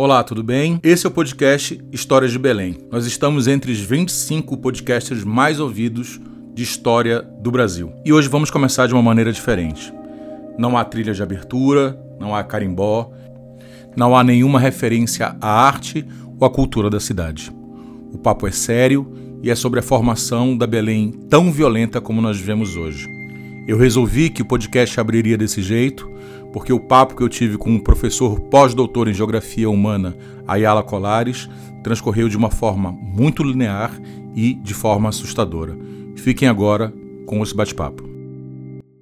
[0.00, 0.78] Olá, tudo bem?
[0.80, 2.78] Esse é o podcast Histórias de Belém.
[2.88, 6.20] Nós estamos entre os 25 podcasters mais ouvidos
[6.54, 7.92] de história do Brasil.
[8.04, 9.92] E hoje vamos começar de uma maneira diferente.
[10.56, 13.10] Não há trilha de abertura, não há carimbó,
[13.96, 16.06] não há nenhuma referência à arte
[16.38, 17.52] ou à cultura da cidade.
[18.12, 19.12] O papo é sério
[19.42, 23.08] e é sobre a formação da Belém tão violenta como nós vivemos hoje.
[23.66, 26.08] Eu resolvi que o podcast abriria desse jeito
[26.52, 30.16] porque o papo que eu tive com um professor pós-doutor em Geografia Humana,
[30.46, 31.48] Ayala Colares,
[31.82, 33.92] transcorreu de uma forma muito linear
[34.34, 35.76] e de forma assustadora.
[36.16, 36.92] Fiquem agora
[37.26, 38.17] com esse bate-papo.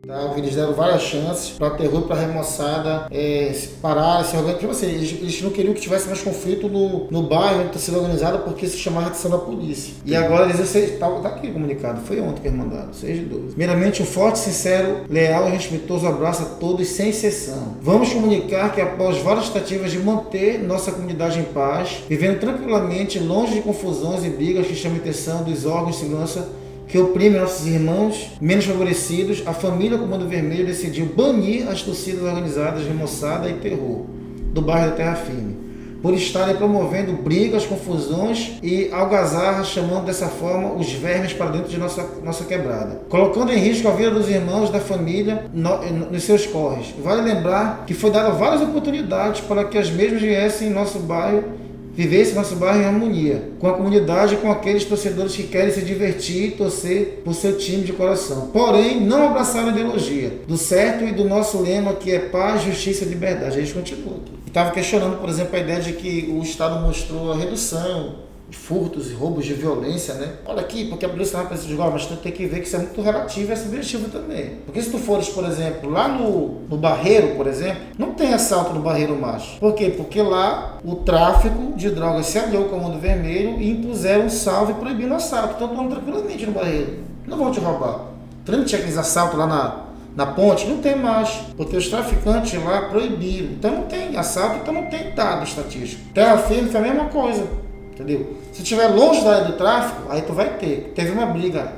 [0.07, 0.35] Tá?
[0.37, 3.53] Eles deram várias chances para terror para remoçada é,
[3.83, 4.61] parar, se organizar.
[4.61, 7.81] Tipo assim, eles, eles, não queriam que tivesse mais conflito no, no bairro onde está
[7.81, 9.95] sendo organizado porque se chamava atenção da polícia.
[10.05, 13.47] E agora eles está tá aqui comunicado, foi ontem que eles mandaram, 6 de 12.
[13.49, 17.75] Primeiramente, um forte, sincero, leal e respeitoso abraço a todos sem exceção.
[17.83, 23.55] Vamos comunicar que após várias tentativas de manter nossa comunidade em paz, vivendo tranquilamente, longe
[23.55, 26.49] de confusões e brigas que chamam a atenção dos órgãos de segurança
[26.87, 32.85] que oprime nossos irmãos menos favorecidos, a família Comando Vermelho decidiu banir as torcidas organizadas
[32.85, 34.05] de moçada e terror
[34.53, 35.57] do bairro da Terra Firme,
[36.01, 41.77] por estarem promovendo brigas, confusões e algazarras, chamando dessa forma os vermes para dentro de
[41.77, 46.47] nossa, nossa quebrada, colocando em risco a vida dos irmãos da família no, nos seus
[46.47, 46.95] corres.
[47.03, 51.66] Vale lembrar que foi dada várias oportunidades para que as mesmas viessem em nosso bairro
[51.97, 56.49] vivesse nosso bairro em harmonia, com a comunidade com aqueles torcedores que querem se divertir
[56.49, 58.51] e torcer por seu time de coração.
[58.53, 63.05] Porém, não abraçaram a ideologia do certo e do nosso lema que é paz, justiça
[63.05, 63.57] e liberdade.
[63.57, 64.19] A gente continua.
[64.47, 69.11] Estava questionando, por exemplo, a ideia de que o Estado mostrou a redução de furtos
[69.11, 70.35] e roubos de violência, né?
[70.47, 72.77] Olha aqui, porque a polícia precisa de igual, mas tu tem que ver que isso
[72.77, 74.59] é muito relativo e é subjetivo também.
[74.65, 78.73] Porque se tu fores, por exemplo, lá no, no Barreiro, por exemplo, não tem assalto
[78.73, 79.59] no Barreiro Macho.
[79.59, 79.93] Por quê?
[79.97, 84.31] Porque lá o tráfico de drogas se aliou com o Comando Vermelho e impuseram um
[84.31, 85.55] salve proibindo assalto.
[85.57, 86.99] Então tu anda tranquilamente no Barreiro.
[87.27, 88.07] Não vão te roubar.
[88.45, 93.49] Tinha aqueles assaltos lá na, na ponte, não tem mais, porque os traficantes lá proibiram.
[93.49, 96.03] Então não tem assalto, então não tem dado estatístico.
[96.15, 97.66] Terra firme foi a mesma coisa.
[97.97, 98.37] Entendeu?
[98.53, 100.93] Se estiver longe da área do tráfico, aí tu vai ter.
[100.95, 101.73] Teve uma briga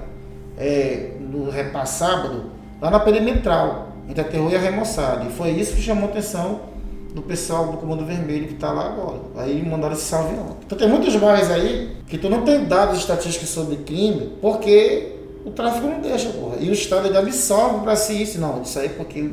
[0.59, 2.47] é, no repassado
[2.83, 5.25] lá na perimetral, entre a terror e a remoçada.
[5.25, 6.61] E foi isso que chamou a atenção
[7.15, 9.21] do pessoal do Comando Vermelho que está lá agora.
[9.37, 10.57] Aí mandaram esse salve ontem.
[10.67, 15.13] Então tem muitos bairros aí que tu não tem dados estatísticos sobre crime, porque
[15.45, 16.57] o tráfico não deixa, porra.
[16.59, 18.41] E o Estado ele absorve para si isso.
[18.41, 19.31] Não, isso aí porque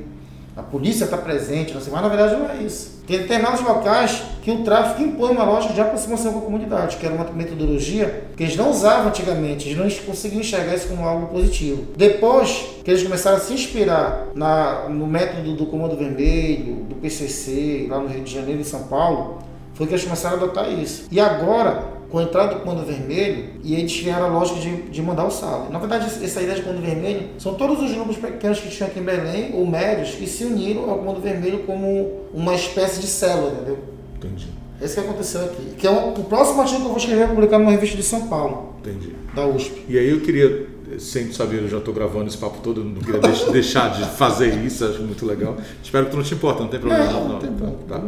[0.56, 2.95] a polícia está presente, não sei, mas na verdade não é isso.
[3.08, 7.06] Tem determinados locais que o tráfico impõe uma lógica de aproximação com a comunidade, que
[7.06, 11.28] era uma metodologia que eles não usavam antigamente, eles não conseguiam enxergar isso como algo
[11.28, 11.88] positivo.
[11.96, 17.88] Depois que eles começaram a se inspirar na, no método do Comando Vermelho, do PCC,
[17.90, 19.40] lá no Rio de Janeiro e São Paulo,
[19.74, 21.08] foi que eles começaram a adotar isso.
[21.12, 21.84] E agora,
[22.16, 25.30] com a entrada do comando vermelho, e eles tiveram a lógica de, de mandar o
[25.30, 25.70] salve.
[25.70, 29.02] Na verdade, essa ideia de comando vermelho são todos os grupos pequenos que tinham aqui
[29.02, 33.52] em Belém, ou médios, que se uniram ao comando vermelho como uma espécie de célula,
[33.52, 33.80] entendeu?
[34.16, 34.48] Entendi.
[34.82, 35.76] Esse que aconteceu aqui.
[35.78, 38.30] Que é o, o próximo artigo que eu vou escrever publicar numa revista de São
[38.30, 38.76] Paulo.
[38.80, 39.14] Entendi.
[39.36, 39.84] Da USP.
[39.90, 40.68] E aí eu queria
[40.98, 43.20] sem saber, eu já estou gravando esse papo todo, não queria
[43.52, 45.58] deixar de fazer isso, acho muito legal.
[45.84, 47.04] Espero que tu não te importa, não tem problema.
[47.12, 47.78] Não, não, não tem problema.
[47.90, 48.02] Tá.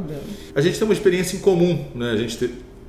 [0.55, 2.11] A gente tem uma experiência em comum, né?
[2.11, 2.37] A gente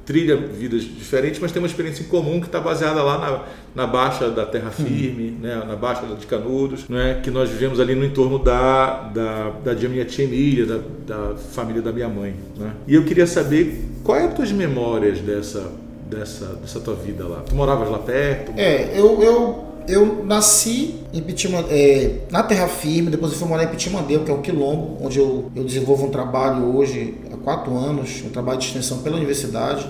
[0.08, 3.86] trilha vidas diferentes, mas tem uma experiência em comum que está baseada lá na, na
[3.86, 5.38] Baixa da Terra Firme, uhum.
[5.42, 9.74] né, na Baixa de Canudos, né, que nós vivemos ali no entorno da, da, da
[9.86, 12.34] minha tia Emília, da, da família da minha mãe.
[12.56, 12.72] Né?
[12.86, 15.70] E eu queria saber quais são as tuas memórias dessa,
[16.08, 17.42] dessa, dessa tua vida lá.
[17.46, 18.52] Tu moravas lá perto?
[18.56, 23.64] É, eu, eu, eu nasci em Pitima, é, na Terra Firme, depois eu fui morar
[23.64, 27.14] em Pitimandeu, que é o Quilombo, onde eu, eu desenvolvo um trabalho hoje
[27.48, 29.88] quatro anos, um trabalho de extensão pela universidade.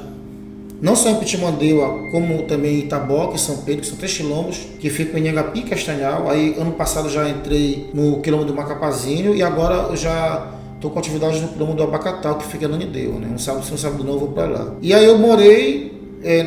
[0.81, 4.59] Não só em Pitimandeua, como também em Itaboca e São Pedro, que são três quilombos,
[4.79, 6.31] que ficam em Nhangapi e Castanhal.
[6.31, 11.01] Aí, ano passado, já entrei no quilombo do Macapazinho e agora eu já estou com
[11.01, 13.29] atividade no quilombo do Abacatal, que fica em Nanideu, né?
[13.35, 14.75] Um sábado, um sábado novo eu vou para lá.
[14.81, 16.47] E aí eu morei é,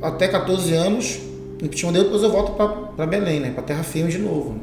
[0.00, 1.25] até 14 anos
[1.62, 2.52] em Pitimandeua, depois eu volto
[2.96, 3.50] para Belém, né?
[3.50, 4.50] Para Terra Firme de novo.
[4.50, 4.60] Né?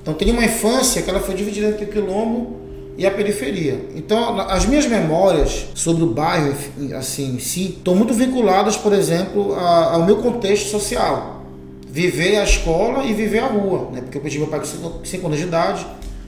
[0.00, 2.56] Então, tenho uma infância que ela foi dividida entre o quilombo
[2.96, 3.86] e a periferia.
[3.94, 6.54] Então, as minhas memórias sobre o bairro,
[6.96, 11.42] assim, em si, estão muito vinculadas, por exemplo, ao meu contexto social.
[11.88, 14.00] Viver a escola e viver a rua, né?
[14.00, 15.84] Porque eu perdi meu pai com 5 anos de idade,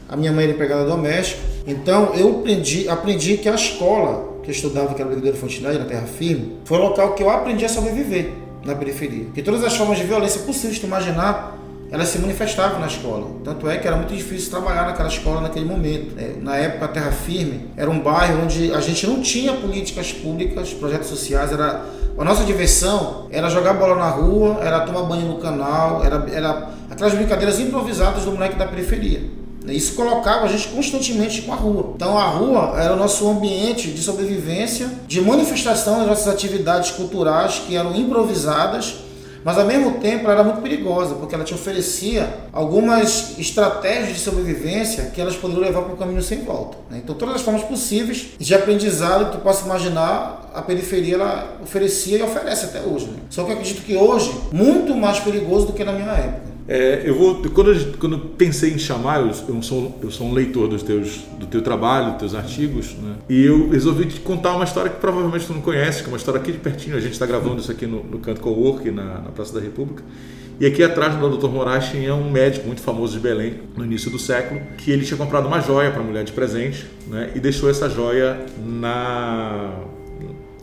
[0.08, 1.40] a minha mãe era empregada doméstica.
[1.66, 5.78] Então, eu aprendi, aprendi que a escola que eu estudava, que era o Brigadeiro Fontenay,
[5.78, 9.26] na Terra Firme, foi o local que eu aprendi a sobreviver na periferia.
[9.34, 11.56] Que todas as formas de violência possíveis de imaginar
[11.90, 13.26] elas se manifestavam na escola.
[13.42, 16.18] Tanto é que era muito difícil trabalhar naquela escola naquele momento.
[16.18, 20.12] É, na época, a Terra Firme era um bairro onde a gente não tinha políticas
[20.12, 21.86] públicas, projetos sociais, era
[22.18, 26.70] a nossa diversão era jogar bola na rua, era tomar banho no canal, era, era
[26.90, 29.22] aquelas brincadeiras improvisadas do moleque da periferia.
[29.74, 31.92] Isso colocava a gente constantemente com a rua.
[31.94, 37.62] Então a rua era o nosso ambiente de sobrevivência, de manifestação das nossas atividades culturais
[37.66, 39.08] que eram improvisadas
[39.44, 44.20] mas ao mesmo tempo ela era muito perigosa, porque ela te oferecia algumas estratégias de
[44.20, 46.76] sobrevivência que elas poderiam levar para um caminho sem volta.
[46.90, 47.00] Né?
[47.02, 52.18] Então, todas as formas possíveis de aprendizado que tu possa imaginar, a periferia ela oferecia
[52.18, 53.06] e oferece até hoje.
[53.06, 53.18] Né?
[53.30, 56.57] Só que eu acredito que hoje, muito mais perigoso do que na minha época.
[56.68, 60.26] É, eu vou quando eu, quando eu pensei em chamar, eu, eu, sou eu sou
[60.26, 63.16] um leitor dos teus do teu trabalho, dos teus artigos, né?
[63.26, 66.18] E eu resolvi te contar uma história que provavelmente tu não conhece, que é uma
[66.18, 66.94] história aqui de pertinho.
[66.94, 70.04] A gente está gravando isso aqui no, no Canto Cowork na, na Praça da República.
[70.60, 71.48] E aqui atrás do Dr.
[71.48, 75.16] Moraes tinha um médico muito famoso de Belém, no início do século, que ele tinha
[75.16, 77.30] comprado uma joia para a mulher de presente, né?
[77.34, 79.84] E deixou essa joia na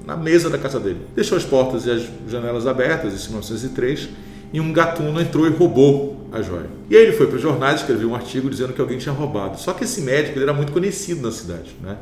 [0.06, 1.00] na mesa da casa dele.
[1.16, 4.10] Deixou as portas e as janelas abertas, em 1903
[4.56, 6.69] e um gatuno entrou e roubou a joia.
[6.90, 9.60] E aí ele foi para os jornais, escreveu um artigo dizendo que alguém tinha roubado.
[9.60, 11.98] Só que esse médico era muito conhecido na cidade, né?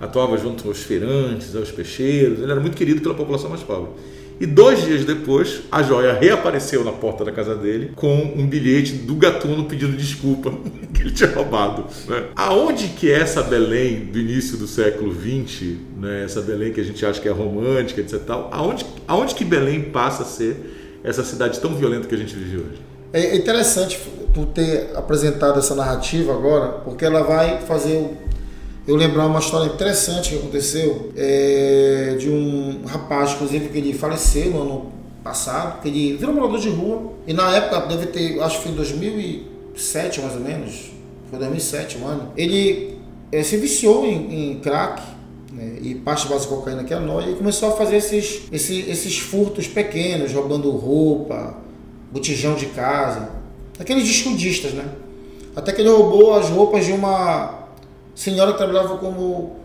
[0.00, 3.90] atuava junto aos feirantes, aos peixeiros, ele era muito querido pela população mais pobre.
[4.40, 8.92] E dois dias depois, a joia reapareceu na porta da casa dele com um bilhete
[8.94, 10.50] do gatuno pedindo desculpa
[10.94, 11.84] que ele tinha roubado.
[12.08, 12.24] Né?
[12.34, 16.22] Aonde que é essa Belém do início do século XX, né?
[16.24, 18.18] essa Belém que a gente acha que é romântica, etc.
[18.20, 22.34] Tal, aonde, aonde que Belém passa a ser essa cidade tão violenta que a gente
[22.34, 22.82] vive hoje.
[23.12, 23.98] É interessante
[24.34, 28.16] tu ter apresentado essa narrativa agora, porque ela vai fazer
[28.86, 34.50] eu lembrar uma história interessante que aconteceu é, de um rapaz, inclusive, que ele faleceu
[34.50, 34.92] no ano
[35.22, 38.72] passado, que ele virou morador de rua, e na época, deve ter, acho que foi
[38.72, 40.90] em 2007 mais ou menos,
[41.28, 42.96] foi 2007 o ano, ele
[43.30, 45.02] é, se viciou em, em crack,
[45.58, 49.18] né, e parte de cocaína que é noia, e começou a fazer esses, esses, esses
[49.18, 51.56] furtos pequenos, roubando roupa,
[52.12, 53.28] botijão de casa,
[53.78, 54.84] aqueles escudistas, né?
[55.56, 57.66] Até que ele roubou as roupas de uma
[58.14, 59.56] senhora que trabalhava como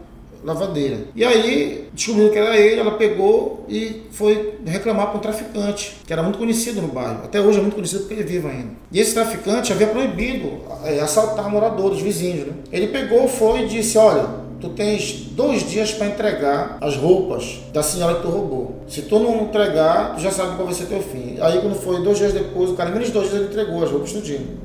[0.44, 1.06] lavadeira.
[1.16, 6.12] E aí descobriu que era ele, ela pegou e foi reclamar para um traficante, que
[6.12, 7.24] era muito conhecido no bairro.
[7.24, 8.72] Até hoje é muito conhecido porque ele é vivo ainda.
[8.92, 10.51] E esse traficante havia proibido
[10.84, 12.48] é, assaltar moradores, vizinhos.
[12.48, 12.54] Né?
[12.72, 17.83] Ele pegou, foi e disse: Olha, tu tens dois dias para entregar as roupas da
[17.83, 18.75] senhora que tu roubou.
[18.88, 21.36] Se tu não entregar, tu já sabe qual vai ser teu fim.
[21.42, 24.13] Aí quando foi dois dias depois, o cara, menos dois dias, ele entregou as roupas
[24.13, 24.57] tudinho.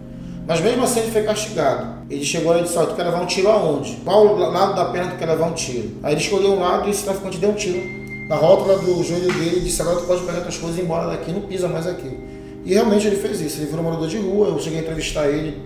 [0.46, 2.06] Mas mesmo assim ele foi castigado.
[2.08, 3.96] Ele chegou e disse, tu quer levar um tiro aonde?
[4.04, 5.90] Qual lado da perna tu quer levar um tiro?
[6.04, 7.82] Aí ele escolheu um lado e esse traficante deu um tiro
[8.28, 10.84] na rótula do joelho dele e disse, agora tu pode pegar tuas coisas e ir
[10.84, 12.16] embora daqui, não pisa mais aqui.
[12.64, 15.60] E realmente ele fez isso, ele virou morador de rua, eu cheguei a entrevistar ele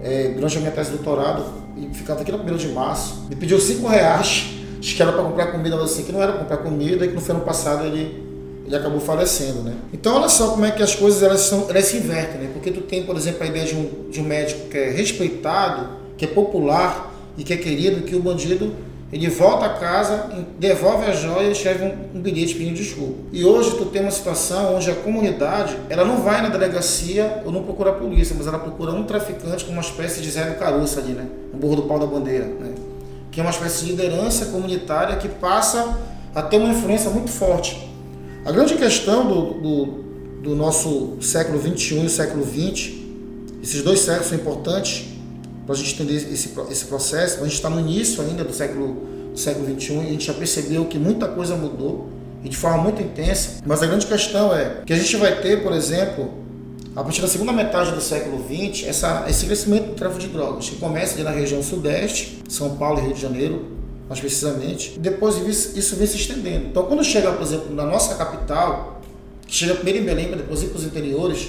[0.00, 3.26] é, durante a minha tese de doutorado, e ficava aqui na primeira de março.
[3.28, 4.46] Me pediu 5 reais,
[4.78, 7.14] acho que era para comprar comida, mas assim, que não era comprar comida, e que
[7.14, 8.22] no ano passado ele,
[8.66, 9.74] ele acabou falecendo, né?
[9.92, 12.50] Então olha só como é que as coisas elas, são, elas se invertem, né?
[12.52, 15.88] Porque tu tem, por exemplo, a ideia de um, de um médico que é respeitado,
[16.16, 18.72] que é popular e que é querido, que o bandido
[19.14, 20.28] ele volta a casa,
[20.58, 23.14] devolve a joia e escreve um, um, bilhete pedindo desculpa.
[23.32, 27.52] E hoje tu tem uma situação onde a comunidade, ela não vai na delegacia ou
[27.52, 30.58] não procura a polícia, mas ela procura um traficante com uma espécie de Zé do
[30.58, 31.28] Caroço ali, né?
[31.52, 32.74] O burro do pau da bandeira, né?
[33.30, 35.96] Que é uma espécie de liderança comunitária que passa
[36.34, 37.88] a ter uma influência muito forte.
[38.44, 39.86] A grande questão do, do,
[40.42, 42.94] do nosso século XXI e século XX,
[43.62, 45.13] esses dois séculos são importantes,
[45.66, 47.40] para a gente entender esse, esse processo.
[47.40, 50.34] A gente está no início ainda do século, do século XXI e a gente já
[50.34, 52.08] percebeu que muita coisa mudou
[52.42, 53.62] e de forma muito intensa.
[53.64, 56.44] Mas a grande questão é que a gente vai ter, por exemplo,
[56.94, 60.70] a partir da segunda metade do século XX, essa, esse crescimento do tráfico de drogas,
[60.70, 63.64] que começa ali na região sudeste, São Paulo e Rio de Janeiro,
[64.06, 65.36] mais precisamente, depois
[65.74, 66.66] isso vem se estendendo.
[66.66, 69.00] Então, quando chega, por exemplo, na nossa capital,
[69.46, 71.48] que chega primeiro em Belém, depois ir para os interiores,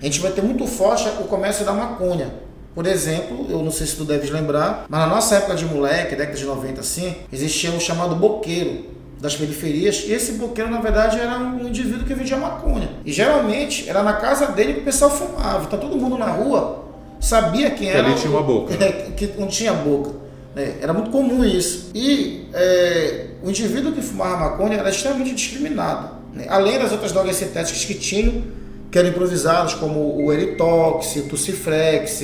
[0.00, 2.32] a gente vai ter muito forte o comércio da maconha,
[2.76, 6.14] por exemplo, eu não sei se tu deves lembrar, mas na nossa época de moleque,
[6.14, 8.84] década de 90 assim, existia o chamado boqueiro
[9.18, 12.90] das periferias, e esse boqueiro na verdade era um indivíduo que vendia maconha.
[13.02, 15.64] E geralmente era na casa dele que o pessoal fumava.
[15.64, 16.84] Então todo mundo na rua
[17.18, 18.02] sabia quem era.
[18.02, 18.76] Que ali tinha uma boca.
[19.16, 20.10] que não tinha boca.
[20.54, 20.74] Né?
[20.82, 21.90] Era muito comum isso.
[21.94, 26.10] E é, o indivíduo que fumava maconha era extremamente discriminado.
[26.34, 26.44] Né?
[26.50, 28.42] Além das outras drogas sintéticas que tinham,
[28.90, 32.22] que eram improvisadas, como o Eritox, o Tucifrex,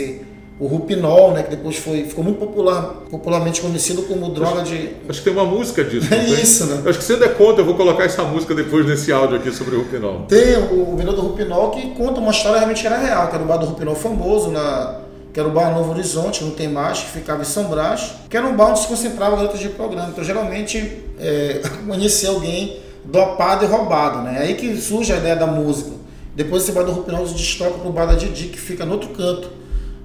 [0.63, 4.91] o Rupinol, né, que depois foi, ficou muito popular, popularmente conhecido como droga de.
[5.09, 6.15] Acho que tem uma música disso.
[6.15, 6.89] É isso, né?
[6.89, 9.75] Acho que você der conta, eu vou colocar essa música depois nesse áudio aqui sobre
[9.75, 10.21] o Rupinol.
[10.29, 13.43] Tem o, o do Rupinol que conta uma história realmente que era real, que era
[13.43, 15.01] o bar do Rupinol famoso, na,
[15.33, 18.37] que era o bar Novo Horizonte, não tem mais, que ficava em São Brás, que
[18.37, 20.11] era um bar onde se concentrava garotas de programa.
[20.11, 24.37] Então geralmente é, conhecia alguém dopado e roubado, né?
[24.37, 25.91] É aí que surge a ideia da música.
[26.37, 28.93] Depois esse bar do Rupinol se destroca para o bar da Didi, que fica no
[28.93, 29.61] outro canto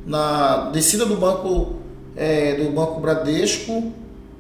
[0.08, 1.76] na descida do banco
[2.16, 3.92] é, do Banco Bradesco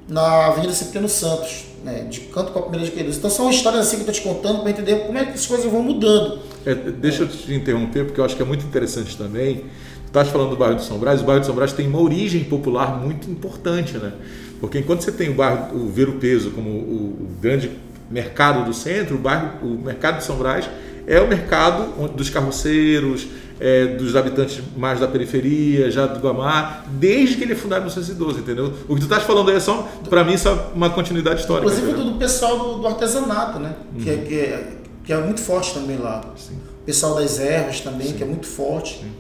[0.07, 3.17] na Avenida Cipriano Santos, né, de canto com a primeira de Queiroz.
[3.17, 5.45] Então são histórias assim que eu estou te contando para entender como é que as
[5.45, 6.39] coisas vão mudando.
[6.65, 9.57] É, deixa eu te interromper, porque eu acho que é muito interessante também.
[9.57, 12.01] Tu estás falando do bairro de São Brás, o bairro de São Brás tem uma
[12.01, 14.13] origem popular muito importante, né?
[14.61, 17.69] Porque enquanto você tem o bairro, o Ver o Peso como o, o grande
[18.09, 20.67] mercado do centro, o bairro, o mercado de São Brás
[21.05, 23.27] é o mercado dos carroceiros,
[23.59, 27.85] é, dos habitantes mais da periferia, já do Guamá, desde que ele é fundado em
[27.85, 28.73] 1912, entendeu?
[28.87, 31.71] O que tu estás falando aí é só, para mim, só uma continuidade histórica.
[31.71, 33.75] Inclusive do, do pessoal do, do, artesanato, né?
[33.95, 34.03] Uhum.
[34.03, 34.67] Que, é, que, é,
[35.05, 36.21] que, é, muito forte também lá.
[36.35, 36.55] Sim.
[36.81, 38.13] O pessoal das ervas também, Sim.
[38.13, 38.99] que é muito forte.
[38.99, 39.11] Sim.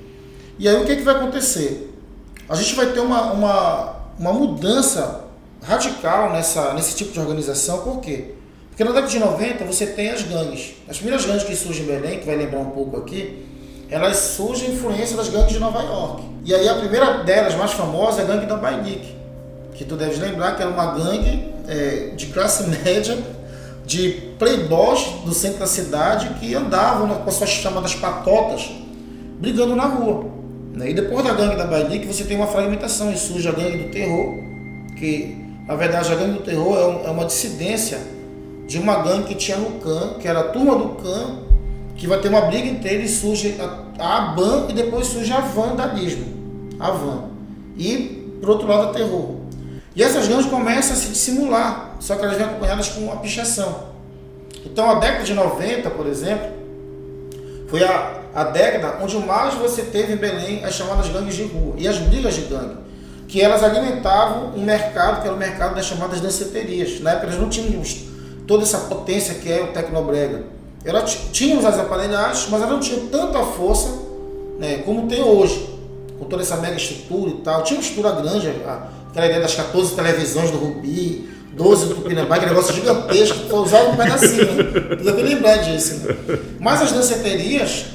[0.59, 1.93] E aí o que, é que vai acontecer?
[2.49, 5.25] A gente vai ter uma, uma, uma mudança
[5.61, 8.33] radical nessa, nesse tipo de organização, por quê?
[8.69, 10.75] Porque na década de 90 você tem as gangues.
[10.87, 13.46] As primeiras gangues que surgem em Belém, que vai lembrar um pouco aqui,
[13.89, 16.23] elas surgem influência das gangues de Nova York.
[16.43, 19.15] E aí a primeira delas, mais famosa, é a gangue da Bainique,
[19.73, 23.17] que tu deves lembrar que era uma gangue é, de classe média,
[23.85, 28.69] de playboys do centro da cidade que andavam com as suas chamadas patotas,
[29.39, 30.25] brigando na rua.
[30.73, 30.91] Né?
[30.91, 33.91] E depois da gangue da Bainique você tem uma fragmentação e surge a gangue do
[33.91, 34.35] terror,
[34.97, 37.99] que na verdade a gangue do terror é, é uma dissidência
[38.67, 41.46] de uma gangue que tinha no CAN, que era a turma do CAN,
[41.97, 43.87] que vai ter uma briga inteira e surge a,
[44.17, 46.25] ABAN e depois surge a vandalismo,
[46.79, 47.23] a van.
[47.75, 49.37] E, por outro lado, a terror.
[49.95, 53.87] E essas gangues começam a se dissimular, só que elas vêm acompanhadas com uma pichação.
[54.63, 56.47] Então, a década de 90, por exemplo,
[57.67, 61.73] foi a, a década onde mais você teve em Belém as chamadas gangues de rua
[61.77, 62.77] e as brigas de gangue,
[63.27, 66.99] que elas alimentavam um mercado que era o mercado das chamadas danceterias.
[66.99, 67.81] Na época, eles não tinham
[68.45, 70.56] toda essa potência que é o Tecnobrega.
[70.87, 73.89] Ela tínhamos as aparelhagens, mas ela não tinha tanta força
[74.57, 75.69] né, como tem hoje,
[76.17, 77.61] com toda essa mega estrutura e tal.
[77.63, 82.51] Tinha uma estrutura grande, aquela ideia das 14 televisões do Rubi, 12 do Tupinambá, aquele
[82.51, 84.45] negócio gigantesco, foi usado um pedacinho.
[84.45, 84.95] Né?
[85.03, 86.07] Deve lembrar disso.
[86.07, 86.39] Né?
[86.57, 87.87] Mas as danceterias,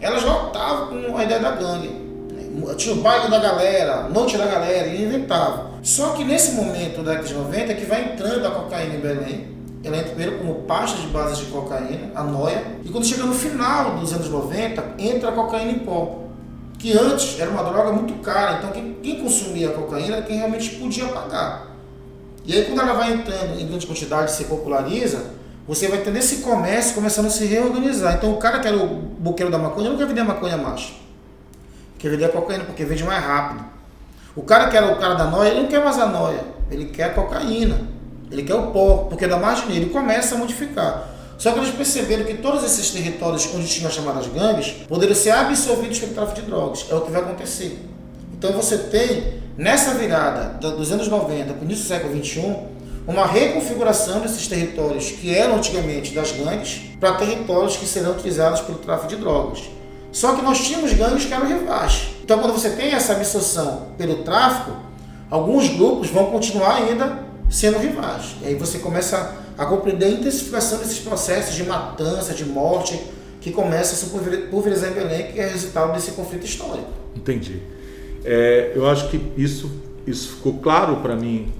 [0.00, 1.88] elas lotavam com a ideia da gangue.
[2.32, 2.74] Né?
[2.76, 5.70] Tinha o baile da galera, noite da galera, e inventava.
[5.80, 9.00] Só que nesse momento da década de 90 é que vai entrando a cocaína em
[9.00, 9.55] Belém,
[9.86, 13.34] ela entra primeiro como pasta de base de cocaína, a noia, e quando chega no
[13.34, 16.24] final dos anos 90, entra a cocaína em pó,
[16.78, 20.36] que antes era uma droga muito cara, então quem, quem consumia a cocaína era quem
[20.36, 21.68] realmente podia pagar.
[22.44, 26.36] E aí quando ela vai entrando em grande quantidade se populariza, você vai ter esse
[26.38, 28.14] comércio começando a se reorganizar.
[28.14, 30.92] Então o cara que era o boqueiro da maconha não quer vender a maconha mais.
[31.98, 33.64] Quer vender a cocaína porque vende mais rápido.
[34.36, 36.86] O cara que era o cara da noia, ele não quer mais a noia, ele
[36.86, 37.95] quer a cocaína.
[38.30, 39.90] Ele quer o pó, porque dá mais dinheiro.
[39.90, 41.16] Começa a modificar.
[41.38, 45.30] Só que eles perceberam que todos esses territórios onde tinham as chamadas gangues poderiam ser
[45.30, 46.86] absorvidos pelo tráfico de drogas.
[46.90, 47.78] É o que vai acontecer.
[48.38, 52.56] Então você tem, nessa virada dos anos 90 para o início do século XXI,
[53.06, 58.78] uma reconfiguração desses territórios que eram antigamente das gangues para territórios que serão utilizados pelo
[58.78, 59.62] tráfico de drogas.
[60.10, 62.08] Só que nós tínhamos gangues que eram rivais.
[62.24, 64.72] Então, quando você tem essa absorção pelo tráfico,
[65.30, 68.36] alguns grupos vão continuar ainda sendo rivais.
[68.42, 73.00] E aí você começa a compreender a intensificação desses processos de matança, de morte,
[73.40, 74.06] que começa a se
[74.50, 76.88] pulverizar em Belém, que é resultado desse conflito histórico.
[77.14, 77.62] Entendi.
[78.24, 79.70] É, eu acho que isso,
[80.06, 81.52] isso ficou claro para mim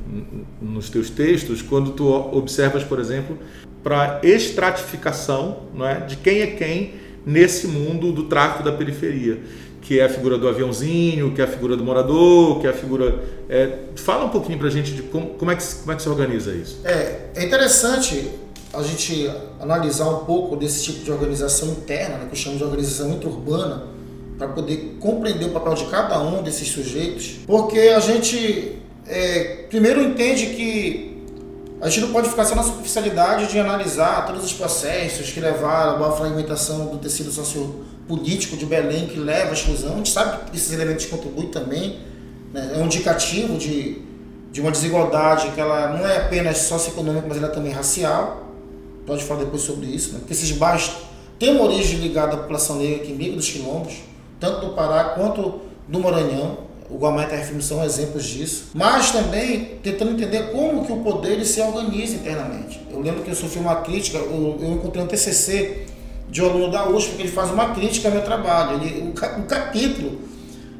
[0.60, 3.38] nos teus textos, quando tu observas, por exemplo,
[3.84, 9.40] para estratificação não é, de quem é quem nesse mundo do tráfico da periferia
[9.86, 12.72] que é a figura do aviãozinho, que é a figura do morador, que é a
[12.72, 13.22] figura.
[13.48, 16.02] É, fala um pouquinho para a gente de como, como, é que, como é que
[16.02, 16.80] se organiza isso.
[16.84, 18.28] É, é interessante
[18.74, 23.12] a gente analisar um pouco desse tipo de organização interna, né, que chamo de organização
[23.12, 23.84] interurbana,
[24.36, 30.02] para poder compreender o papel de cada um desses sujeitos, porque a gente é, primeiro
[30.02, 31.22] entende que
[31.80, 36.04] a gente não pode ficar só na superficialidade de analisar todos os processos que levaram
[36.04, 37.30] à fragmentação do tecido
[38.06, 39.94] sociopolítico de Belém, que leva à exclusão.
[39.94, 41.98] A gente sabe que esses elementos contribuem também.
[42.52, 42.72] Né?
[42.74, 43.98] É um indicativo de,
[44.52, 48.44] de uma desigualdade que ela não é apenas socioeconômica, mas ela é também racial.
[49.04, 50.18] Pode falar depois sobre isso, né?
[50.20, 50.90] porque esses bairros
[51.38, 53.94] têm uma origem ligada à população negra que migra dos quilombos,
[54.40, 56.66] tanto do Pará quanto do Maranhão.
[56.88, 58.66] O Guamá e Terra são exemplos disso.
[58.72, 62.80] Mas também tentando entender como que o poder se organiza internamente.
[62.92, 65.84] Eu lembro que eu sofri uma crítica, eu, eu encontrei um TCC
[66.28, 68.82] de um aluno da USP, que ele faz uma crítica ao meu trabalho.
[68.82, 70.18] Ele, o, capítulo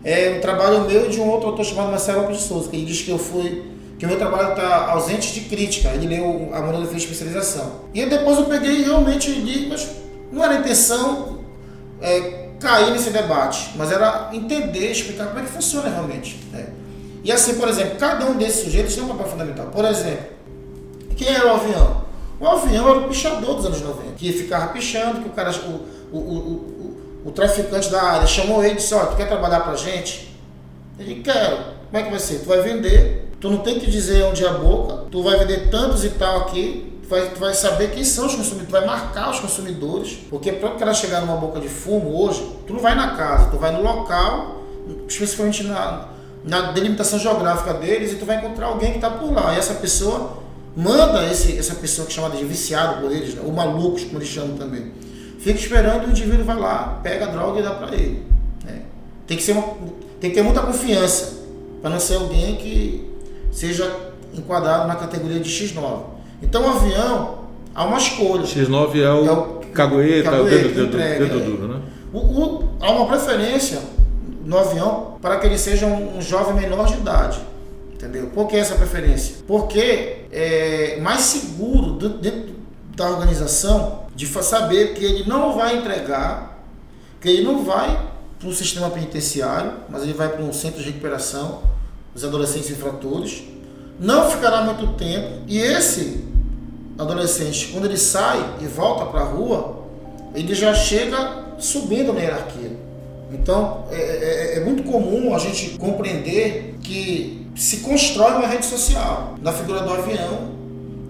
[0.04, 2.86] é um trabalho meu de um outro autor chamado Marcelo Lopes de Souza, que ele
[2.86, 5.88] diz que eu fui que o meu trabalho está ausente de crítica.
[5.88, 7.80] Ele leu a monografia de especialização.
[7.94, 9.88] E depois eu peguei e realmente li, mas
[10.30, 11.38] não era a intenção
[12.00, 16.38] é, cair nesse debate, mas era entender, explicar como é que funciona realmente.
[16.52, 16.66] Né?
[17.24, 19.66] E assim, por exemplo, cada um desses sujeitos tem um papel fundamental.
[19.66, 20.26] Por exemplo,
[21.16, 22.05] quem era o avião?
[22.38, 26.16] O avião era o pichador dos anos 90, que ficava pichando, que o cara, o,
[26.16, 29.74] o, o, o, traficante da área chamou ele e disse, olha, tu quer trabalhar pra
[29.74, 30.34] gente?
[30.98, 31.56] Ele, quero.
[31.90, 32.40] Como é que vai ser?
[32.40, 35.68] Tu vai vender Tu não tem que dizer onde é a boca, tu vai vender
[35.70, 38.86] tantos e tal aqui, tu vai, tu vai saber quem são os consumidores, tu vai
[38.86, 42.80] marcar os consumidores, porque para o cara chegar numa boca de fumo hoje, tu não
[42.80, 44.62] vai na casa, tu vai no local,
[45.06, 46.08] especificamente na,
[46.44, 49.54] na delimitação geográfica deles, e tu vai encontrar alguém que está por lá.
[49.54, 50.38] E essa pessoa
[50.76, 53.42] manda esse, essa pessoa que é chamada de viciado por eles, né?
[53.44, 54.92] ou malucos, como eles chamam também.
[55.38, 58.22] Fica esperando o indivíduo vai lá, pega a droga e dá para ele.
[58.64, 58.82] Né?
[59.26, 59.62] Tem, que ser uma,
[60.20, 61.44] tem que ter muita confiança,
[61.80, 63.10] para não ser alguém que
[63.50, 63.90] seja
[64.34, 66.00] enquadrado na categoria de X9.
[66.42, 67.38] Então o avião
[67.74, 68.42] há uma escolha.
[68.42, 71.80] X9 é o, é o cagueta, o dedo, dedo, entrega, dedo, duro, né?
[72.12, 73.80] O, o, há uma preferência
[74.44, 77.38] no avião para que ele seja um, um jovem menor de idade.
[77.96, 78.26] Entendeu?
[78.28, 79.36] Por que essa preferência?
[79.46, 82.54] Porque é mais seguro dentro
[82.94, 86.62] da organização de saber que ele não vai entregar,
[87.20, 87.98] que ele não vai
[88.38, 91.62] para um sistema penitenciário, mas ele vai para um centro de recuperação
[92.14, 93.44] os adolescentes infratores,
[93.98, 96.24] não ficará muito tempo e esse
[96.98, 99.84] adolescente, quando ele sai e volta para a rua,
[100.34, 102.75] ele já chega subindo na hierarquia.
[103.32, 109.34] Então é, é, é, muito comum a gente compreender que se constrói uma rede social
[109.40, 110.50] na figura do avião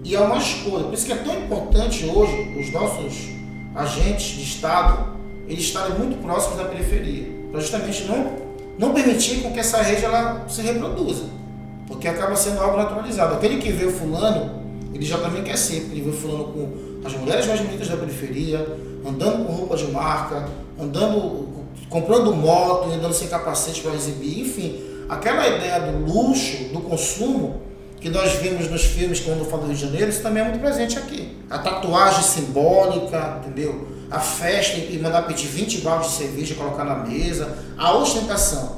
[0.03, 0.85] e é uma escolha.
[0.85, 3.29] Por isso que é tão importante hoje os nossos
[3.75, 8.47] agentes de Estado eles estarem muito próximos da periferia, para justamente não
[8.77, 11.23] não permitir com que essa rede ela se reproduza,
[11.87, 13.33] porque acaba sendo algo naturalizado.
[13.33, 14.61] Aquele que vê o fulano,
[14.93, 17.87] ele já também quer ser, porque ele vê o fulano com as mulheres mais bonitas
[17.87, 18.67] da periferia,
[19.05, 20.47] andando com roupa de marca,
[20.79, 21.46] andando,
[21.89, 27.61] comprando moto, andando sem capacete para exibir, enfim, aquela ideia do luxo, do consumo,
[27.99, 30.59] que nós vimos nos filmes quando falo do Rio de Janeiro, isso também é muito
[30.59, 31.37] presente aqui.
[31.49, 33.97] A tatuagem simbólica, entendeu?
[34.09, 38.77] a festa e mandar pedir 20 baldes de cerveja e colocar na mesa, a ostentação.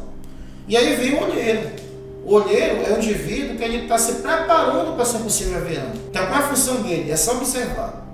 [0.67, 1.69] E aí vem o olheiro.
[2.25, 5.91] O olheiro é um indivíduo que ele está se preparando para ser um possível avião.
[6.09, 7.11] Então qual é a função dele?
[7.11, 8.05] É só observar.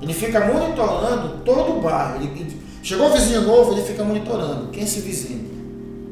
[0.00, 2.16] Ele fica monitorando todo o bairro.
[2.16, 4.68] Ele, chegou o vizinho novo, ele fica monitorando.
[4.68, 5.48] Quem é esse vizinho?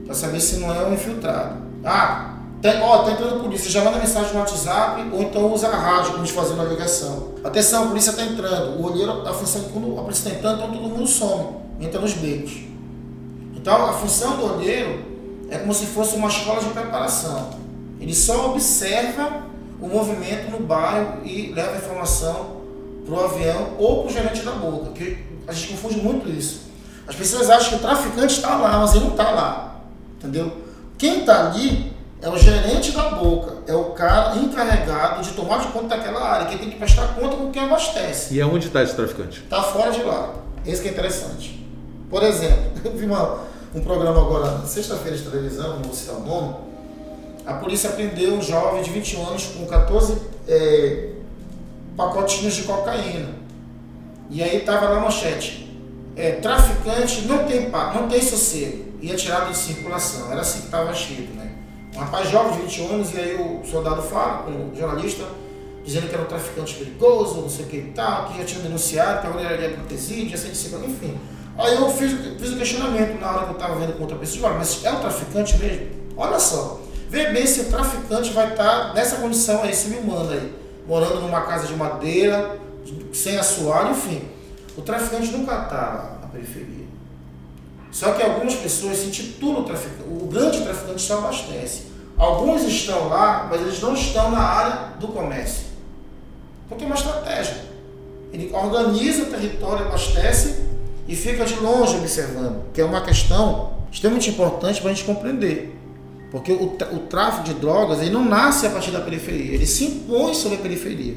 [0.07, 1.57] Para saber se não é um infiltrado.
[1.85, 5.77] Ah, tem, ó, tá entrando polícia, já manda mensagem no WhatsApp ou então usa a
[5.77, 7.35] rádio para gente fazer uma ligação.
[7.45, 8.81] Atenção, a polícia está entrando.
[8.81, 12.15] O olheiro, a função quando a polícia está entrando, então todo mundo some, entra nos
[12.15, 12.53] becos.
[13.55, 15.05] Então a função do olheiro
[15.51, 17.51] é como se fosse uma escola de preparação.
[18.01, 19.43] Ele só observa
[19.81, 22.59] o movimento no bairro e leva a informação
[23.07, 25.17] para o avião ou para o gerente da boca, que
[25.49, 26.69] a gente confunde muito isso.
[27.07, 29.81] As pessoas acham que o traficante está lá, mas ele não está lá.
[30.19, 30.53] Entendeu?
[30.99, 35.69] Quem está ali é o gerente da boca, é o cara encarregado de tomar de
[35.69, 38.35] conta daquela área, que tem que prestar conta com quem abastece.
[38.35, 39.43] E aonde está esse traficante?
[39.43, 40.35] Está fora de lá.
[40.67, 41.67] Esse que é interessante.
[42.11, 43.39] Por exemplo, eu vi uma,
[43.75, 46.57] um programa agora, sexta-feira de televisão, não vou citar o nome,
[47.47, 51.13] a polícia prendeu um jovem de 21 anos com 14 é,
[51.97, 53.31] pacotinhos de cocaína.
[54.31, 55.69] E aí estava na manchete.
[56.17, 58.87] É, traficante não tem, não tem sossego.
[59.01, 60.31] Ia tirado de circulação.
[60.31, 61.53] Era assim que estava escrito, né?
[61.95, 65.25] Um rapaz jovem de 21 anos, e aí o soldado fala o jornalista,
[65.85, 68.63] dizendo que era um traficante perigoso, não sei o que e tal, que já tinha
[68.63, 71.19] denunciado, que agora ele era presídio, já sei enfim.
[71.57, 74.17] Aí eu fiz, fiz o um questionamento na hora que eu estava vendo com outra
[74.17, 75.87] pessoa, mas é um traficante mesmo?
[76.17, 79.73] Olha só, vê bem se o traficante vai estar nessa condição aí,
[80.05, 80.55] manda aí,
[80.87, 82.61] morando numa casa de madeira,
[83.13, 84.23] sem assoalho, enfim.
[84.77, 86.87] O traficante nunca está na periferia.
[87.91, 90.09] Só que algumas pessoas se intitulam traficante.
[90.09, 91.89] O grande traficante só abastece.
[92.17, 95.67] Alguns estão lá, mas eles não estão na área do comércio.
[96.67, 97.57] Então tem uma estratégia.
[98.33, 100.65] Ele organiza o território, abastece
[101.07, 105.75] e fica de longe observando, que é uma questão extremamente importante para a gente compreender.
[106.31, 109.85] Porque o, o, tráfico de drogas ele não nasce a partir da periferia, ele se
[109.85, 111.17] impõe sobre a periferia.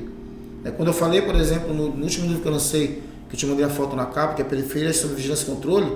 [0.64, 3.40] É, quando eu falei, por exemplo, no, no último livro que eu lancei, que eu
[3.40, 5.92] te mandei a foto na capa, que é periferia sobre vigilância e controle,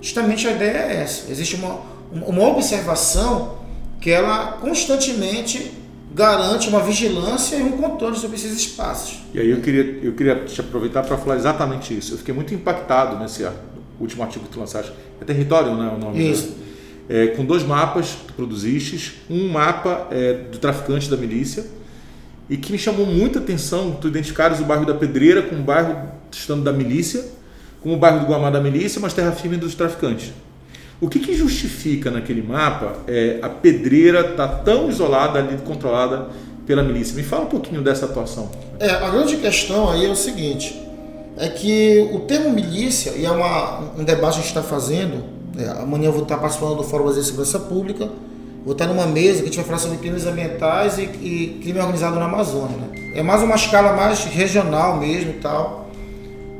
[0.00, 1.30] justamente a ideia é essa.
[1.30, 1.80] Existe uma,
[2.12, 3.58] uma observação
[4.00, 5.72] que ela constantemente
[6.14, 9.20] garante uma vigilância e um controle sobre esses espaços.
[9.32, 12.14] E aí eu queria, eu queria te aproveitar para falar exatamente isso.
[12.14, 13.46] Eu fiquei muito impactado nesse
[13.98, 14.92] último artigo que tu lançaste.
[15.20, 16.30] É Território, não é o nome?
[16.30, 16.54] Isso.
[17.08, 19.22] É, com dois mapas que tu produziste.
[19.30, 21.64] Um mapa é, do traficante da milícia
[22.48, 26.62] e que me chamou muita atenção, tu identificares o bairro da Pedreira como bairro estando
[26.62, 27.24] da milícia,
[27.82, 30.32] como o bairro do Guamá da milícia, mas terra firme dos traficantes.
[31.00, 36.28] O que, que justifica naquele mapa é, a pedreira estar tá tão isolada ali, controlada
[36.64, 37.16] pela milícia?
[37.16, 38.48] Me fala um pouquinho dessa atuação.
[38.78, 40.80] É, a grande questão aí é o seguinte,
[41.36, 45.24] é que o termo milícia, e é uma, um debate que a gente está fazendo,
[45.58, 48.08] é, amanhã eu vou estar participando do Fórum de Segurança Pública,
[48.64, 51.78] vou estar numa mesa que a gente vai falar sobre crimes ambientais e, e crime
[51.80, 52.76] organizado na Amazônia.
[52.76, 53.12] Né?
[53.14, 55.90] É mais uma escala mais regional mesmo e tal.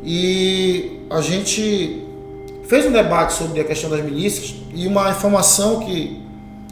[0.05, 2.05] E a gente
[2.65, 6.21] fez um debate sobre a questão das milícias e uma informação que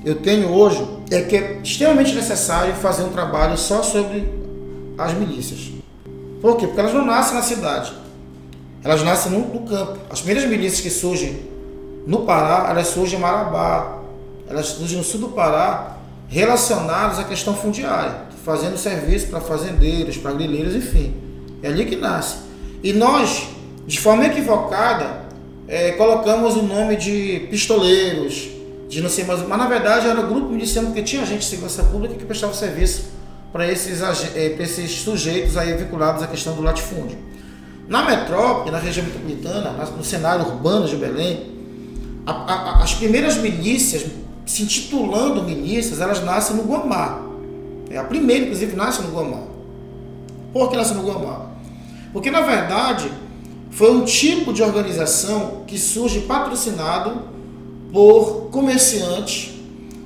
[0.04, 4.26] eu tenho hoje é que é extremamente necessário fazer um trabalho só sobre
[4.96, 5.70] as milícias.
[6.40, 6.66] Por quê?
[6.66, 7.92] Porque elas não nascem na cidade.
[8.82, 9.98] Elas nascem no, no campo.
[10.08, 11.38] As primeiras milícias que surgem
[12.06, 13.99] no Pará, elas surgem em Marabá.
[14.50, 15.96] Elas surgem no sul do Pará,
[16.28, 21.14] relacionadas à questão fundiária, fazendo serviço para fazendeiros, para grileiros, enfim.
[21.62, 22.38] É ali que nasce.
[22.82, 23.46] E nós,
[23.86, 25.22] de forma equivocada,
[25.68, 28.48] é, colocamos o nome de pistoleiros,
[28.88, 31.44] de não sei mais, mas na verdade era o grupo miliciano porque tinha gente de
[31.44, 33.04] segurança pública que prestava serviço
[33.52, 34.02] para esses,
[34.34, 37.16] é, esses sujeitos aí vinculados à questão do latifúndio.
[37.88, 41.50] Na metrópole, na região metropolitana, no cenário urbano de Belém,
[42.26, 44.04] a, a, as primeiras milícias,
[44.50, 47.22] se intitulando milícias, elas nascem no Guamá.
[47.88, 49.44] É, a primeira, inclusive, nasce no Guamá.
[50.52, 51.50] Por que nasce no Guamá?
[52.12, 53.12] Porque, na verdade,
[53.70, 57.22] foi um tipo de organização que surge patrocinado
[57.92, 59.54] por comerciantes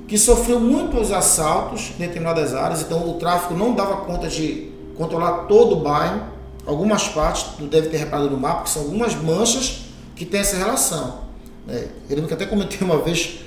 [0.07, 5.47] que sofreu muitos assaltos em determinadas áreas, então o tráfico não dava conta de controlar
[5.47, 6.21] todo o bairro,
[6.67, 10.59] algumas partes, tu deve ter reparado no mapa, que são algumas manchas que tem essa
[10.59, 11.21] relação.
[11.67, 13.44] É, eu lembro que até comentei uma vez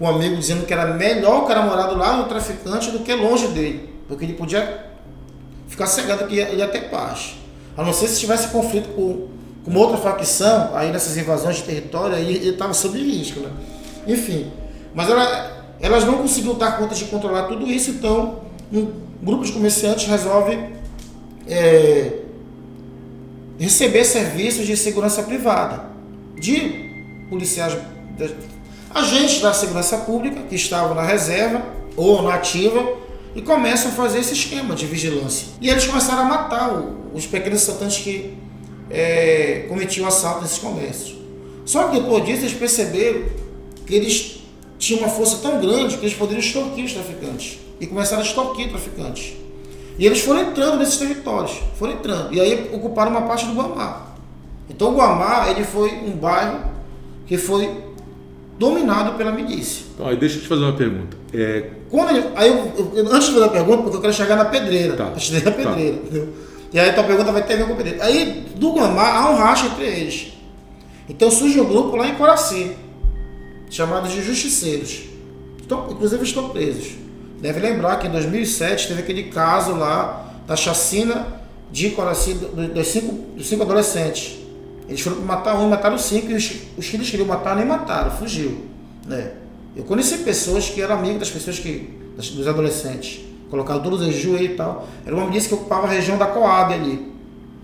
[0.00, 3.48] um amigo dizendo que era melhor o cara morar lado do traficante do que longe
[3.48, 4.86] dele, porque ele podia
[5.66, 7.36] ficar cegado que ia, ia ter paz.
[7.76, 9.28] A não ser se tivesse conflito com
[9.66, 13.50] uma outra facção, aí nessas invasões de território, aí ele estava sob risco, né?
[14.06, 14.50] Enfim,
[14.94, 18.40] mas ela, elas não conseguiram dar conta de controlar tudo isso, então
[18.72, 18.90] um
[19.22, 20.58] grupo de comerciantes resolve
[21.46, 22.20] é,
[23.58, 25.86] receber serviços de segurança privada,
[26.36, 27.76] de policiais,
[28.98, 31.62] agentes da segurança pública que estavam na reserva
[31.96, 32.96] ou na ativa
[33.34, 35.48] e começam a fazer esse esquema de vigilância.
[35.60, 36.70] E eles começaram a matar
[37.14, 38.36] os pequenos assaltantes que
[38.90, 41.16] é, cometiam assalto nesses comércios.
[41.64, 43.24] Só que depois disso eles perceberam
[43.86, 44.42] que eles
[44.78, 47.58] tinham uma força tão grande que eles poderiam extorquir os traficantes.
[47.80, 49.34] E começaram a extorquir traficantes.
[49.98, 52.32] E eles foram entrando nesses territórios, foram entrando.
[52.34, 54.14] E aí ocuparam uma parte do Guamá.
[54.70, 56.60] Então o Guamá ele foi um bairro
[57.26, 57.87] que foi
[58.58, 59.86] dominado pela milícia.
[59.94, 61.16] Então, aí deixa eu te fazer uma pergunta.
[61.32, 61.70] É...
[61.88, 64.46] Quando ele, aí eu, eu, antes de fazer a pergunta, porque eu quero chegar na
[64.46, 64.96] pedreira.
[64.96, 65.06] Tá.
[65.06, 65.80] A pedreira, tá.
[65.80, 66.28] entendeu?
[66.72, 68.02] E aí a tua pergunta vai ter a ver com o pedreiro.
[68.02, 70.32] Aí, do Guamá, há um racha entre eles.
[71.08, 72.72] Então surge um grupo lá em Coraci,
[73.70, 75.04] chamado de Justiceiros.
[75.58, 76.96] Estão, inclusive estão presos.
[77.40, 81.26] Deve lembrar que em 2007 teve aquele caso lá da chacina
[81.70, 84.37] de Coraci dos cinco, dos cinco adolescentes.
[84.88, 88.10] Eles foram matar um, mataram cinco, e os, os que eles queriam matar nem mataram,
[88.10, 88.66] fugiu.
[89.06, 89.32] Né?
[89.76, 93.20] Eu conheci pessoas que eram amigos das pessoas que, dos adolescentes
[93.50, 94.88] colocaram todos os joelhos e tal.
[95.04, 97.12] Era uma milícia que ocupava a região da Coab ali.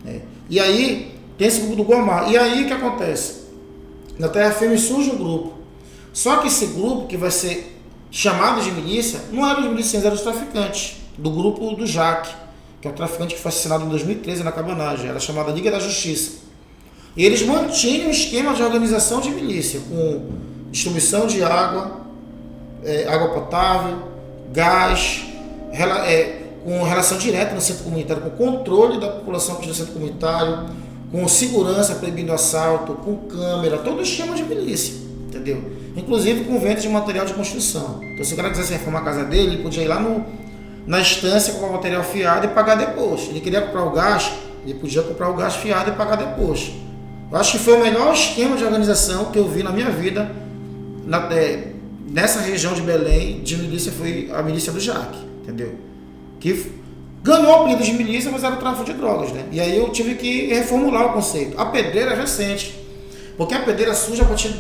[0.05, 0.23] Né?
[0.49, 2.31] E aí, tem esse grupo do Gomar.
[2.31, 3.45] E aí o que acontece?
[4.19, 5.55] Na Terra Firme surge um grupo.
[6.13, 10.17] Só que esse grupo, que vai ser chamado de milícia, não eram os milicianos, eram
[10.17, 10.99] os traficantes.
[11.19, 12.33] Do grupo do Jaque,
[12.81, 15.09] que é o traficante que foi assassinado em 2013 na cabanagem.
[15.09, 16.44] Era chamada Liga da Justiça.
[17.17, 20.31] E eles mantinham um esquema de organização de milícia, com
[20.71, 22.01] distribuição de água,
[22.85, 23.99] é, água potável,
[24.53, 25.25] gás,
[25.73, 30.67] é, com relação direta no centro comunitário, com controle da população que no centro comunitário,
[31.13, 34.95] com segurança proibindo assalto, com câmera, todo o esquema de milícia,
[35.29, 35.63] entendeu?
[35.97, 38.01] Inclusive com venda de material de construção.
[38.03, 40.25] Então, se o cara quisesse reformar a casa dele, ele podia ir lá no,
[40.87, 43.29] na estância comprar material fiado e pagar depois.
[43.29, 44.33] Ele queria comprar o gás,
[44.65, 46.73] ele podia comprar o gás fiado e pagar depois.
[47.35, 50.31] Eu acho que foi o melhor esquema de organização que eu vi na minha vida
[51.05, 51.73] na, é,
[52.09, 55.75] nessa região de Belém de milícia foi a milícia do Jaque entendeu?
[56.39, 56.73] Que
[57.25, 59.47] ganhou o apelido de milícia, mas era o tráfico de drogas, né?
[59.51, 61.59] E aí eu tive que reformular o conceito.
[61.59, 62.75] A pedreira é recente,
[63.37, 64.55] porque a pedreira surge a partir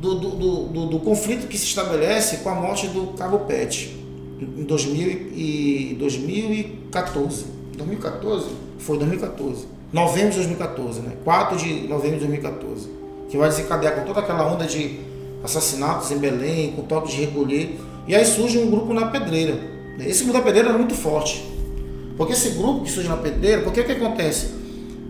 [0.00, 0.30] do, do,
[0.68, 3.96] do, do, conflito que se estabelece com a morte do Cabo Pet
[4.40, 7.46] em 2000 e 2014.
[7.76, 8.46] 2014?
[8.78, 9.73] Foi 2014.
[9.94, 11.12] Novembro de 2014, né?
[11.22, 12.90] 4 de novembro de 2014.
[13.28, 14.98] Que vai desencadear com toda aquela onda de
[15.44, 17.78] assassinatos em Belém, com toque de recolher.
[18.08, 19.56] E aí surge um grupo na pedreira.
[20.00, 21.48] Esse grupo da pedreira era muito forte.
[22.16, 24.52] Porque esse grupo que surge na pedreira, porque o que acontece?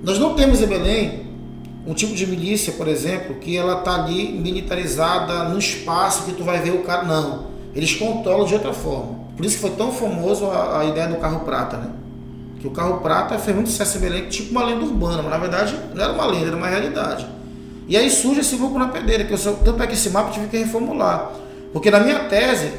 [0.03, 1.27] Nós não temos em Belém
[1.87, 6.45] um tipo de milícia, por exemplo, que ela está ali militarizada no espaço que tu
[6.45, 7.05] vai ver o cara.
[7.05, 7.47] Não.
[7.75, 9.19] Eles controlam de outra forma.
[9.35, 12.04] Por isso que foi tão famoso a, a ideia do carro prata, né?
[12.65, 15.77] Que o carro prata fez muito sucesso em tipo uma lenda urbana, mas na verdade
[15.95, 17.27] não era uma lenda, era uma realidade.
[17.87, 20.31] E aí surge esse grupo na pedreira, que eu só, tanto é que esse mapa
[20.31, 21.31] eu tive que reformular.
[21.75, 22.73] Porque na minha tese,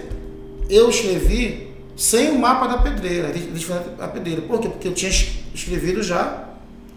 [0.71, 3.31] eu escrevi sem o mapa da pedreira,
[3.99, 4.41] a pedreira.
[4.41, 4.69] Por quê?
[4.69, 5.11] Porque eu tinha
[5.53, 6.45] escrevido já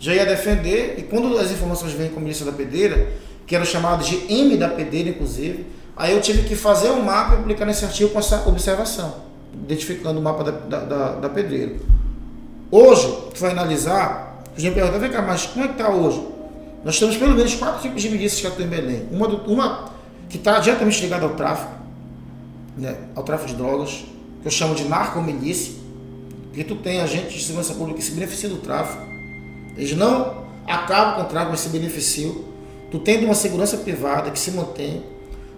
[0.01, 3.09] já ia defender, e quando as informações vêm com o ministro da Pedreira,
[3.47, 7.35] que eram chamados de M da Pedreira, inclusive, aí eu tive que fazer um mapa
[7.35, 9.17] e publicar nesse artigo com essa observação,
[9.53, 11.75] identificando o mapa da, da, da Pedreira.
[12.71, 16.23] Hoje, tu vai analisar, a gente pergunta, vem cá, mas como é que está hoje?
[16.85, 19.09] Nós temos pelo menos quatro tipos de milícias que atuam em Belém.
[19.11, 19.91] Uma, do, uma
[20.29, 21.73] que está diretamente ligada ao tráfico,
[22.77, 24.05] né, ao tráfico de drogas,
[24.43, 25.75] que eu chamo de narcomilícia,
[26.53, 29.03] que tu tem agentes de segurança pública que se beneficiam do tráfico,
[29.77, 32.37] eles não acabam com o tráfico, mas se beneficiam.
[32.91, 35.03] Tu tendo uma segurança privada que se mantém.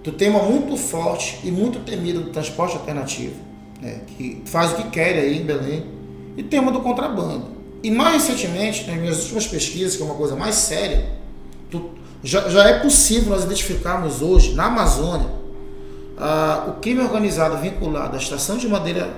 [0.03, 3.35] Tu tem uma muito forte e muito temida do transporte alternativo,
[3.81, 6.00] né, que faz o que quer aí em Belém.
[6.37, 7.45] E tem uma do contrabando.
[7.83, 11.11] E mais recentemente, nas minhas últimas pesquisas, que é uma coisa mais séria,
[11.71, 11.91] tu,
[12.23, 15.29] já, já é possível nós identificarmos hoje, na Amazônia,
[16.19, 19.11] ah, o crime organizado vinculado à extração de madeira,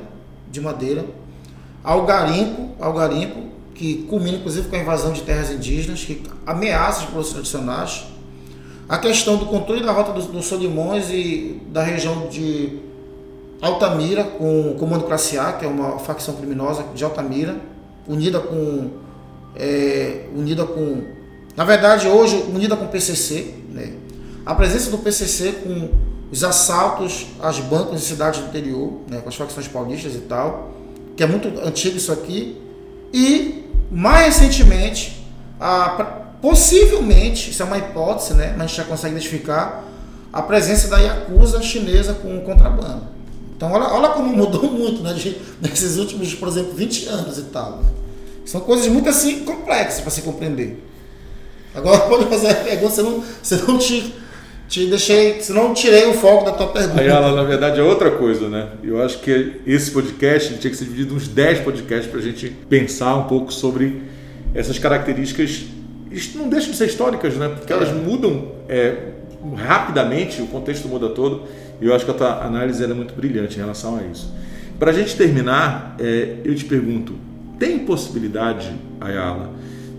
[0.51, 1.05] de madeira
[1.83, 7.01] ao garimpo, ao garimpo que culmina inclusive com a invasão de terras indígenas, que ameaça
[7.01, 8.05] os produtos tradicionais.
[8.89, 12.79] A questão do controle da rota dos, dos Solimões e da região de
[13.63, 17.57] Altamira, com o Comando Classe A, que é uma facção criminosa de Altamira,
[18.09, 18.91] unida com.
[19.55, 21.05] É, unida com.
[21.57, 23.55] Na verdade, hoje, unida com o PCC.
[23.71, 23.95] Né?
[24.45, 25.91] A presença do PCC com
[26.33, 29.21] os assaltos às bancas em cidades do interior, né?
[29.21, 30.73] com as facções paulistas e tal,
[31.17, 32.61] que é muito antigo isso aqui.
[33.13, 35.25] E mais recentemente,
[35.61, 39.85] a, possivelmente, isso é uma hipótese, né, mas a gente já consegue identificar
[40.33, 43.12] a presença da Yakuza chinesa com o contrabando.
[43.63, 47.43] Então, olha, olha como mudou muito né, de, nesses últimos, por exemplo, 20 anos e
[47.43, 47.79] tal.
[47.79, 47.89] Né?
[48.45, 50.83] São coisas muito assim complexas para se compreender.
[51.73, 54.15] Agora, pode fazer a pergunta, você não, você não te
[54.69, 57.01] te deixei, se não tirei o foco da tua pergunta.
[57.01, 58.71] Aí ela, na verdade, é outra coisa, né?
[58.83, 62.23] Eu acho que esse podcast tinha que ser dividido em uns 10 podcasts para a
[62.23, 64.03] gente pensar um pouco sobre
[64.55, 65.65] essas características.
[66.35, 67.49] Não deixam de ser históricas, né?
[67.49, 67.93] Porque elas é.
[67.93, 68.97] mudam é,
[69.57, 71.43] rapidamente, o contexto muda todo.
[71.83, 74.33] E eu acho que a tua análise é muito brilhante em relação a isso.
[74.79, 77.15] Para a gente terminar, é, eu te pergunto:
[77.59, 79.51] tem possibilidade, Ayala,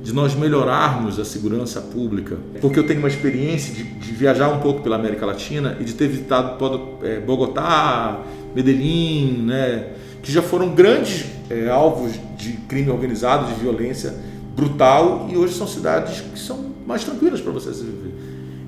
[0.02, 4.62] de nós melhorarmos a segurança pública, porque eu tenho uma experiência de, de viajar um
[4.62, 6.58] pouco pela América Latina e de ter visitado
[7.04, 8.22] é, Bogotá,
[8.56, 9.90] Medellín, né,
[10.22, 14.14] que já foram grandes é, alvos de crime organizado, de violência
[14.56, 18.14] brutal e hoje são cidades que são mais tranquilas para você se viver.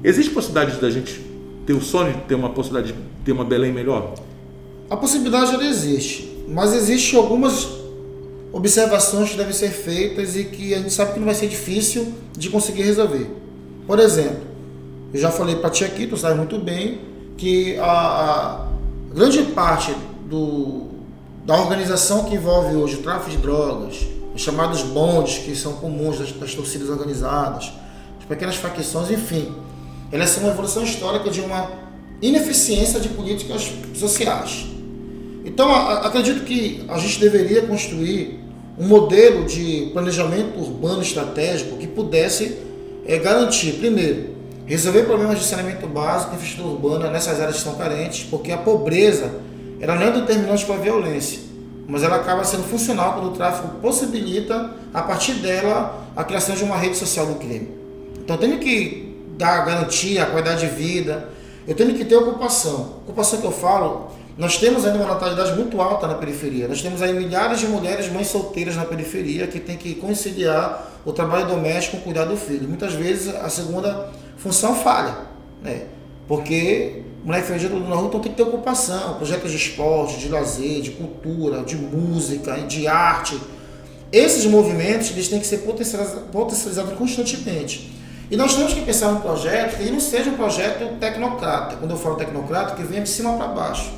[0.03, 1.24] Existe possibilidade da gente
[1.65, 4.13] ter o sonho de ter uma possibilidade de ter uma Belém melhor?
[4.89, 7.67] A possibilidade ela existe, mas existe algumas
[8.53, 12.13] observações que devem ser feitas e que a gente sabe que não vai ser difícil
[12.37, 13.29] de conseguir resolver.
[13.85, 14.41] Por exemplo,
[15.13, 17.01] eu já falei para ti aqui, tu sabe muito bem,
[17.37, 18.67] que a, a
[19.13, 19.93] grande parte
[20.29, 20.87] do,
[21.45, 26.19] da organização que envolve hoje o tráfico de drogas, os chamados bondes, que são comuns
[26.19, 27.71] das, das torcidas organizadas,
[28.19, 29.53] as pequenas facções, enfim,
[30.11, 31.69] elas são uma evolução histórica de uma
[32.21, 34.67] ineficiência de políticas sociais.
[35.43, 38.39] Então, a, acredito que a gente deveria construir
[38.77, 42.57] um modelo de planejamento urbano estratégico que pudesse
[43.05, 47.75] é, garantir, primeiro, resolver problemas de saneamento básico e infraestrutura urbana nessas áreas que estão
[47.75, 49.31] carentes, porque a pobreza
[49.79, 51.39] ela não é determinante para a violência,
[51.87, 56.63] mas ela acaba sendo funcional quando o tráfico possibilita, a partir dela, a criação de
[56.63, 57.69] uma rede social do crime.
[58.19, 59.04] Então, tenho que
[59.37, 61.29] dar garantia, qualidade de vida,
[61.67, 62.99] eu tenho que ter ocupação.
[63.05, 66.67] Ocupação que eu falo nós temos ainda uma natalidade muito alta na periferia.
[66.67, 71.13] Nós temos aí milhares de mulheres, mães solteiras na periferia, que tem que conciliar o
[71.13, 72.67] trabalho doméstico com o cuidar do filho.
[72.67, 75.15] Muitas vezes a segunda função falha,
[75.63, 75.83] né?
[76.27, 80.81] Porque mulher feijão na rua então tem que ter ocupação, projetos de esporte, de lazer,
[80.81, 83.39] de cultura, de música, de arte.
[84.11, 87.94] Esses movimentos eles têm que ser potencializados constantemente.
[88.29, 91.75] E nós temos que pensar num projeto que não seja um projeto tecnocrata.
[91.75, 93.91] Quando eu falo tecnocrata, que venha de cima para baixo.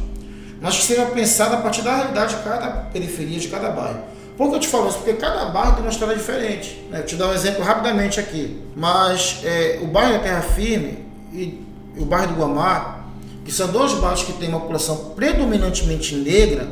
[0.61, 3.99] Mas que seja pensado a partir da realidade de cada periferia, de cada bairro.
[4.37, 4.97] Por que eu te falo isso?
[4.97, 6.79] Porque cada bairro tem uma história diferente.
[6.89, 6.99] Né?
[6.99, 8.61] Vou te dar um exemplo rapidamente aqui.
[8.75, 11.65] Mas é, o bairro da Terra Firme e,
[11.97, 13.05] o bairro do Guamá,
[13.45, 16.67] que são dois bairros que têm uma população predominantemente negra,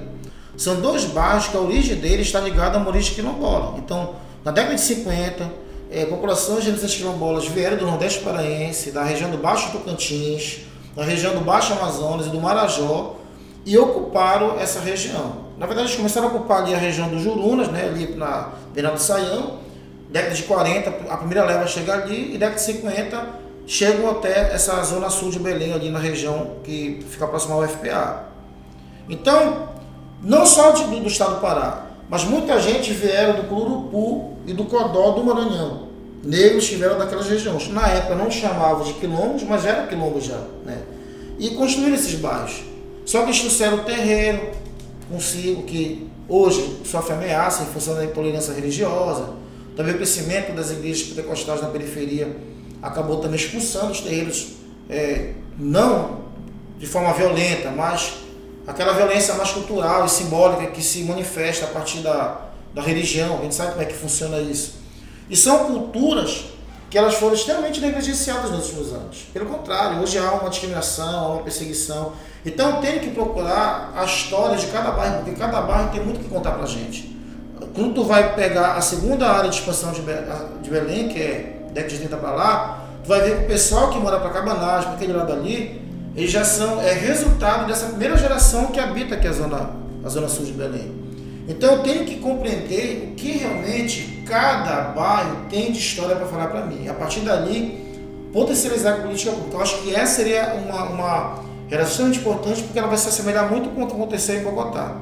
[0.58, 3.78] são dois bairros que a origem deles está ligada a uma origem quilombola.
[3.78, 5.52] Então, na década de 50,
[5.96, 10.60] é, populações de quilombolas vieram do Nordeste Paraense, da região do Baixo Tocantins,
[10.94, 13.16] da região do Baixo Amazonas e do Marajó,
[13.66, 15.46] e ocuparam essa região.
[15.58, 19.00] Na verdade, eles começaram a ocupar ali a região dos Jurunas, né, ali na Bernardo
[19.00, 19.60] Saião.
[20.10, 24.84] Década de 40, a primeira leva chega ali, e década de 50 chegam até essa
[24.84, 28.26] zona sul de Belém, ali na região que fica próxima ao UFPA.
[29.10, 29.70] Então,
[30.22, 34.66] não só do, do estado do Pará, mas muita gente vieram do Curupu e do
[34.66, 35.86] Codó do Maranhão.
[36.24, 37.68] Negros que vieram daquelas regiões.
[37.70, 40.40] Na época não chamavam de quilombos, mas era quilombo já.
[40.64, 40.82] Né?
[41.40, 42.64] E construíram esses bairros.
[43.06, 44.42] Só que eles o terreno
[45.10, 49.30] consigo, que hoje sofre ameaça em função da intolerância religiosa.
[49.76, 52.36] Também o crescimento das igrejas pentecostais na periferia
[52.82, 54.54] acabou também expulsando os terreiros,
[54.90, 56.26] é, não
[56.80, 58.25] de forma violenta, mas
[58.68, 62.42] aquela violência mais cultural e simbólica que se manifesta a partir da,
[62.74, 63.38] da religião.
[63.40, 64.76] A gente sabe como é que funciona isso.
[65.30, 66.46] E são culturas
[66.90, 69.26] que elas foram extremamente negligenciadas nos últimos anos.
[69.34, 72.14] Pelo contrário, hoje há uma discriminação, há uma perseguição.
[72.46, 76.30] Então tem que procurar a história de cada bairro, porque cada bairro tem muito que
[76.30, 77.16] contar pra gente.
[77.74, 81.98] Quando tu vai pegar a segunda área de expansão de Belém, que é década de
[82.00, 85.14] 30 para lá, tu vai ver que o pessoal que mora para Cabanagem, para aquele
[85.14, 85.85] lado ali,
[86.16, 89.72] eles já são é resultado dessa primeira geração que habita aqui a zona,
[90.04, 90.94] a zona sul de Belém.
[91.48, 96.48] Então eu tenho que compreender o que realmente cada bairro tem de história para falar
[96.48, 96.88] para mim.
[96.88, 97.86] A partir dali,
[98.32, 99.58] potencializar a política pública.
[99.58, 103.70] Eu acho que essa seria uma, uma relação importante porque ela vai se assemelhar muito
[103.70, 104.98] com o que aconteceu em Bogotá.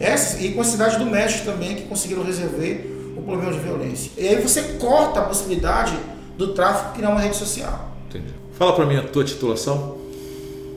[0.00, 4.10] Essa, e com a cidade do México também, que conseguiram resolver o problema de violência.
[4.18, 5.96] E aí você corta a possibilidade
[6.36, 7.92] do tráfico criar uma rede social.
[8.08, 8.34] Entendi.
[8.58, 9.93] Fala para mim a tua titulação.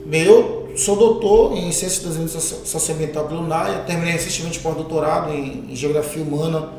[0.08, 5.76] Bem, eu sou doutor em Ciências das Desenvolvimento Socioambiental pelo NAIA, terminei recentemente pós-doutorado em,
[5.76, 6.70] Geografia Humana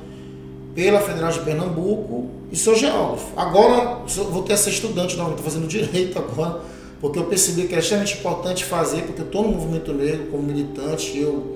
[0.73, 3.27] pela Federal de Pernambuco e sou geógrafo.
[3.37, 3.99] Agora
[4.31, 6.61] vou ter a ser estudante, não, estou fazendo direito agora,
[6.99, 10.41] porque eu percebi que é extremamente importante fazer, porque eu estou no movimento negro como
[10.41, 11.55] militante, eu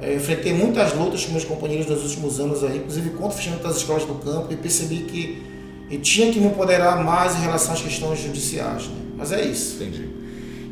[0.00, 3.64] é, enfrentei muitas lutas com meus companheiros nos últimos anos aí, inclusive contra o fechamento
[3.64, 5.42] das escolas do campo, e percebi que
[5.90, 8.86] eu tinha que me empoderar mais em relação às questões judiciais.
[8.86, 8.96] Né?
[9.18, 9.74] Mas é isso.
[9.76, 10.21] Entendi.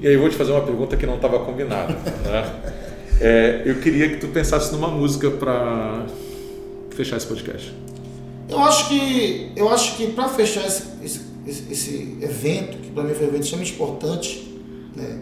[0.01, 1.93] E aí eu vou te fazer uma pergunta que não estava combinada.
[2.25, 2.81] Né?
[3.23, 6.07] É, eu queria que tu pensasse numa música para
[6.89, 7.71] fechar esse podcast.
[8.49, 11.21] Eu acho que eu acho que para fechar esse, esse,
[11.71, 14.59] esse, evento, que para mim foi um evento extremamente importante,
[14.97, 15.19] né?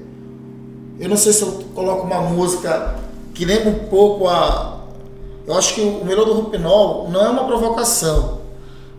[1.01, 2.95] eu não sei se eu coloco uma música
[3.35, 4.85] que lembra um pouco a.
[5.45, 8.43] Eu acho que o melhor do Rupinol não é uma provocação,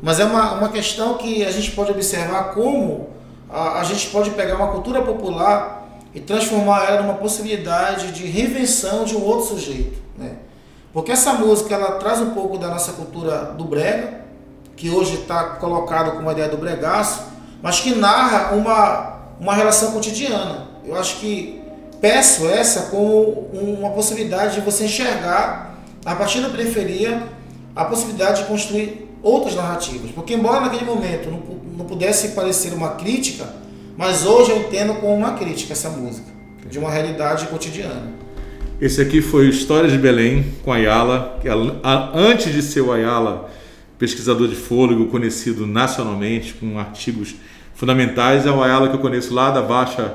[0.01, 3.07] mas é uma, uma questão que a gente pode observar como
[3.49, 9.03] a, a gente pode pegar uma cultura popular e transformar ela numa possibilidade de reinvenção
[9.03, 9.99] de um outro sujeito.
[10.17, 10.33] Né?
[10.93, 14.21] Porque essa música ela traz um pouco da nossa cultura do brega,
[14.75, 17.23] que hoje está colocado como a ideia do bregaço,
[17.61, 20.67] mas que narra uma, uma relação cotidiana.
[20.85, 21.61] Eu acho que
[21.99, 27.27] peço essa como uma possibilidade de você enxergar, a partir da periferia,
[27.75, 30.11] a possibilidade de construir outras narrativas.
[30.11, 31.39] Porque, embora naquele momento não,
[31.77, 33.47] não pudesse parecer uma crítica,
[33.97, 36.27] mas hoje eu entendo como uma crítica essa música,
[36.69, 38.13] de uma realidade cotidiana.
[38.79, 41.37] Esse aqui foi História de Belém com Ayala,
[42.13, 43.49] antes de ser o Ayala,
[43.97, 47.35] pesquisador de fôlego, conhecido nacionalmente, com artigos
[47.75, 50.13] fundamentais, é o Ayala que eu conheço lá da Baixa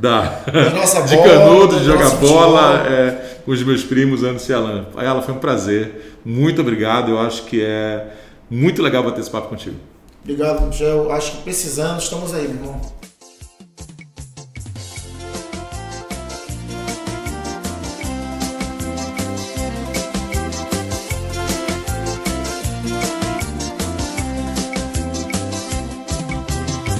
[0.00, 0.42] da,
[1.08, 4.86] de Canudo, de jogar bola, é, com os meus primos, Anderson e Alan.
[4.96, 8.06] Ayala, foi um prazer, muito obrigado, eu acho que é
[8.50, 9.76] muito legal bater esse papo contigo.
[10.22, 11.12] Obrigado, Michel.
[11.12, 12.80] Acho que precisando, estamos aí, meu irmão.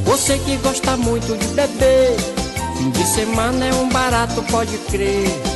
[0.05, 2.17] Você que gosta muito de beber,
[2.79, 5.54] fim de semana é um barato, pode crer.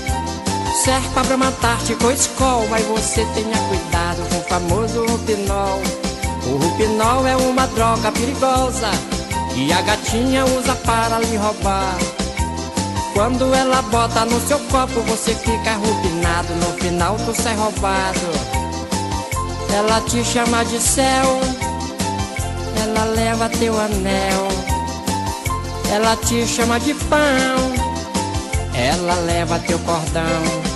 [0.88, 5.82] Serve pra matar-te com escola, mas você tenha cuidado com o famoso rupinol.
[6.46, 8.88] O rupinol é uma droga perigosa
[9.52, 11.94] que a gatinha usa para lhe roubar.
[13.12, 18.30] Quando ela bota no seu copo, você fica rupinado, no final tu sai roubado.
[19.76, 21.38] Ela te chama de céu
[22.82, 24.48] ela leva teu anel.
[25.92, 27.58] Ela te chama de pão,
[28.74, 30.67] ela leva teu cordão.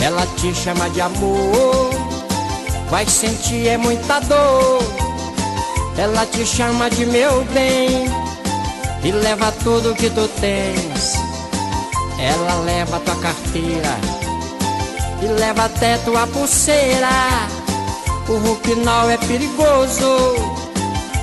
[0.00, 1.90] Ela te chama de amor,
[2.90, 4.82] vai sentir é muita dor.
[5.96, 8.06] Ela te chama de meu bem
[9.02, 11.14] e leva tudo que tu tens.
[12.18, 13.98] Ela leva tua carteira
[15.22, 17.08] e leva até tua pulseira.
[18.28, 20.36] O Rupinol é perigoso,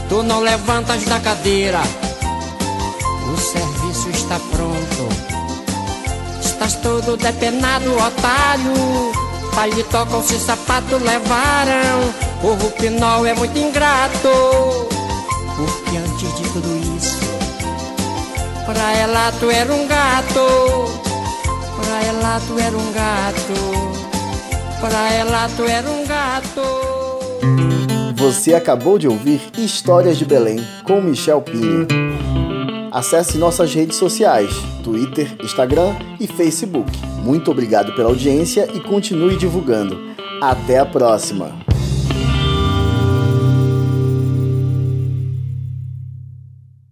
[0.09, 1.81] tu não levantas da cadeira.
[3.31, 4.84] O serviço está pronto,
[6.55, 9.11] estás todo depenado, otário.
[9.53, 14.29] Paletó com se sapato levaram, o Rupinol é muito ingrato.
[15.55, 17.17] Porque antes de tudo isso,
[18.65, 21.05] pra ela tu era um gato.
[21.77, 24.05] Pra ela tu era um gato.
[24.81, 26.85] Pra ela tu era um gato.
[28.17, 31.87] Você acabou de ouvir Histórias de Belém com Michel Pinho.
[32.95, 34.49] Acesse nossas redes sociais,
[34.81, 36.89] Twitter, Instagram e Facebook.
[37.21, 40.15] Muito obrigado pela audiência e continue divulgando.
[40.41, 41.74] Até a próxima!